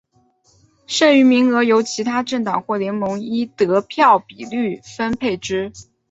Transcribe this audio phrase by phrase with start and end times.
[0.87, 5.71] 剩余名额由其他政党或联盟依得票比率分配之。